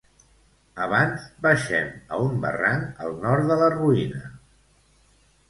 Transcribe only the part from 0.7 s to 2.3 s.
Abans baixem a